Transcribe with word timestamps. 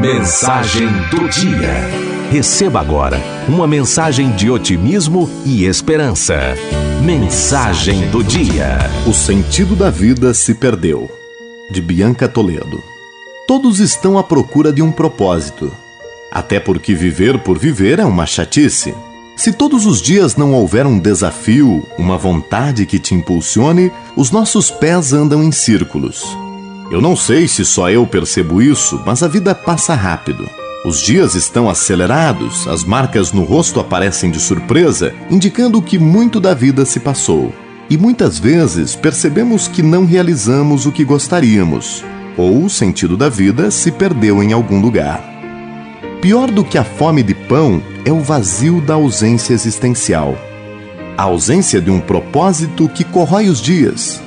Mensagem 0.00 0.88
do 1.10 1.26
dia. 1.28 1.72
Receba 2.30 2.80
agora 2.80 3.18
uma 3.48 3.66
mensagem 3.66 4.30
de 4.32 4.50
otimismo 4.50 5.28
e 5.44 5.64
esperança. 5.64 6.54
Mensagem 7.02 8.08
do 8.10 8.22
dia. 8.22 8.78
O 9.06 9.14
sentido 9.14 9.74
da 9.74 9.88
vida 9.88 10.34
se 10.34 10.54
perdeu. 10.54 11.10
De 11.70 11.80
Bianca 11.80 12.28
Toledo. 12.28 12.82
Todos 13.48 13.80
estão 13.80 14.18
à 14.18 14.22
procura 14.22 14.70
de 14.70 14.82
um 14.82 14.92
propósito. 14.92 15.72
Até 16.30 16.60
porque 16.60 16.94
viver 16.94 17.38
por 17.38 17.58
viver 17.58 17.98
é 17.98 18.04
uma 18.04 18.26
chatice. 18.26 18.94
Se 19.34 19.50
todos 19.50 19.86
os 19.86 20.02
dias 20.02 20.36
não 20.36 20.52
houver 20.52 20.86
um 20.86 20.98
desafio, 20.98 21.84
uma 21.96 22.18
vontade 22.18 22.84
que 22.84 22.98
te 22.98 23.14
impulsione, 23.14 23.90
os 24.14 24.30
nossos 24.30 24.70
pés 24.70 25.14
andam 25.14 25.42
em 25.42 25.50
círculos. 25.50 26.36
Eu 26.90 27.00
não 27.00 27.16
sei 27.16 27.48
se 27.48 27.64
só 27.64 27.90
eu 27.90 28.06
percebo 28.06 28.62
isso, 28.62 29.02
mas 29.04 29.22
a 29.22 29.28
vida 29.28 29.54
passa 29.54 29.94
rápido. 29.94 30.48
Os 30.84 31.00
dias 31.00 31.34
estão 31.34 31.68
acelerados, 31.68 32.68
as 32.68 32.84
marcas 32.84 33.32
no 33.32 33.42
rosto 33.42 33.80
aparecem 33.80 34.30
de 34.30 34.38
surpresa, 34.38 35.12
indicando 35.28 35.82
que 35.82 35.98
muito 35.98 36.38
da 36.38 36.54
vida 36.54 36.84
se 36.84 37.00
passou. 37.00 37.52
E 37.90 37.98
muitas 37.98 38.38
vezes 38.38 38.94
percebemos 38.94 39.66
que 39.66 39.82
não 39.82 40.06
realizamos 40.06 40.86
o 40.86 40.92
que 40.92 41.04
gostaríamos, 41.04 42.04
ou 42.36 42.64
o 42.64 42.70
sentido 42.70 43.16
da 43.16 43.28
vida 43.28 43.68
se 43.72 43.90
perdeu 43.90 44.40
em 44.40 44.52
algum 44.52 44.80
lugar. 44.80 45.20
Pior 46.22 46.52
do 46.52 46.64
que 46.64 46.78
a 46.78 46.84
fome 46.84 47.22
de 47.24 47.34
pão 47.34 47.82
é 48.04 48.12
o 48.12 48.20
vazio 48.20 48.80
da 48.80 48.94
ausência 48.94 49.54
existencial. 49.54 50.38
A 51.18 51.24
ausência 51.24 51.80
de 51.80 51.90
um 51.90 52.00
propósito 52.00 52.88
que 52.88 53.02
corrói 53.02 53.48
os 53.48 53.60
dias, 53.60 54.22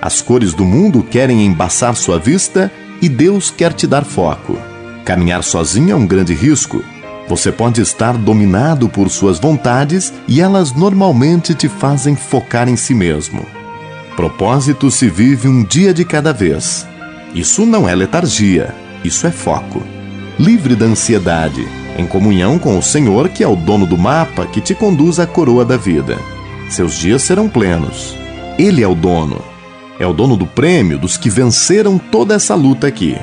as 0.00 0.22
cores 0.22 0.54
do 0.54 0.64
mundo 0.64 1.02
querem 1.02 1.44
embaçar 1.44 1.96
sua 1.96 2.18
vista 2.18 2.70
e 3.02 3.08
Deus 3.08 3.50
quer 3.50 3.72
te 3.72 3.86
dar 3.86 4.04
foco. 4.04 4.56
Caminhar 5.04 5.42
sozinho 5.42 5.92
é 5.92 5.94
um 5.94 6.06
grande 6.06 6.34
risco. 6.34 6.84
Você 7.28 7.50
pode 7.50 7.80
estar 7.80 8.16
dominado 8.16 8.88
por 8.88 9.10
suas 9.10 9.38
vontades 9.38 10.12
e 10.26 10.40
elas 10.40 10.72
normalmente 10.72 11.54
te 11.54 11.68
fazem 11.68 12.14
focar 12.14 12.68
em 12.68 12.76
si 12.76 12.94
mesmo. 12.94 13.44
Propósito 14.16 14.90
se 14.90 15.08
vive 15.08 15.48
um 15.48 15.64
dia 15.64 15.92
de 15.92 16.04
cada 16.04 16.32
vez. 16.32 16.86
Isso 17.34 17.66
não 17.66 17.88
é 17.88 17.94
letargia, 17.94 18.74
isso 19.04 19.26
é 19.26 19.30
foco. 19.30 19.82
Livre 20.38 20.74
da 20.74 20.86
ansiedade, 20.86 21.66
em 21.98 22.06
comunhão 22.06 22.58
com 22.58 22.78
o 22.78 22.82
Senhor, 22.82 23.28
que 23.28 23.42
é 23.42 23.48
o 23.48 23.56
dono 23.56 23.86
do 23.86 23.98
mapa 23.98 24.46
que 24.46 24.60
te 24.60 24.74
conduz 24.74 25.18
à 25.18 25.26
coroa 25.26 25.64
da 25.64 25.76
vida. 25.76 26.16
Seus 26.70 26.94
dias 26.94 27.22
serão 27.22 27.48
plenos. 27.48 28.14
Ele 28.58 28.82
é 28.82 28.88
o 28.88 28.94
dono 28.94 29.57
é 29.98 30.06
o 30.06 30.12
dono 30.12 30.36
do 30.36 30.46
prêmio 30.46 30.98
dos 30.98 31.16
que 31.16 31.28
venceram 31.28 31.98
toda 31.98 32.34
essa 32.34 32.54
luta 32.54 32.86
aqui. 32.86 33.16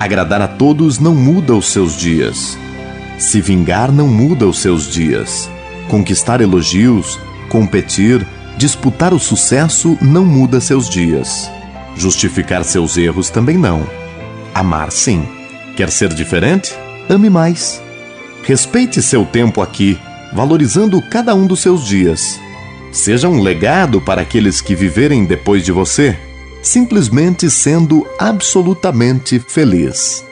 Agradar 0.00 0.40
a 0.40 0.48
todos 0.48 0.98
não 0.98 1.14
muda 1.14 1.54
os 1.54 1.70
seus 1.70 1.96
dias. 1.96 2.58
Se 3.18 3.40
vingar 3.40 3.92
não 3.92 4.08
muda 4.08 4.46
os 4.46 4.58
seus 4.58 4.90
dias. 4.90 5.50
Conquistar 5.88 6.40
elogios, 6.40 7.18
competir, 7.48 8.26
disputar 8.56 9.12
o 9.12 9.18
sucesso 9.18 9.96
não 10.00 10.24
muda 10.24 10.60
seus 10.60 10.88
dias. 10.88 11.50
Justificar 11.96 12.64
seus 12.64 12.96
erros 12.96 13.28
também 13.28 13.58
não. 13.58 13.86
Amar 14.54 14.90
sim. 14.90 15.26
Quer 15.76 15.90
ser 15.90 16.12
diferente? 16.14 16.74
Ame 17.08 17.28
mais. 17.28 17.82
Respeite 18.42 19.00
seu 19.00 19.24
tempo 19.24 19.60
aqui, 19.60 19.98
valorizando 20.32 21.00
cada 21.02 21.34
um 21.34 21.46
dos 21.46 21.60
seus 21.60 21.84
dias. 21.84 22.40
Seja 22.92 23.26
um 23.26 23.40
legado 23.40 24.02
para 24.02 24.20
aqueles 24.20 24.60
que 24.60 24.74
viverem 24.74 25.24
depois 25.24 25.64
de 25.64 25.72
você, 25.72 26.16
simplesmente 26.60 27.50
sendo 27.50 28.06
absolutamente 28.18 29.40
feliz. 29.40 30.22